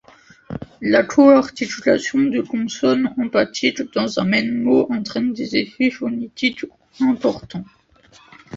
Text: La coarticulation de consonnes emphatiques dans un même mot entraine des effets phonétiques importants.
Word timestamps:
La 0.81 1.03
coarticulation 1.03 2.21
de 2.21 2.41
consonnes 2.41 3.13
emphatiques 3.19 3.83
dans 3.93 4.17
un 4.17 4.23
même 4.23 4.63
mot 4.63 4.91
entraine 4.91 5.31
des 5.31 5.55
effets 5.57 5.91
phonétiques 5.91 6.65
importants. 7.01 7.65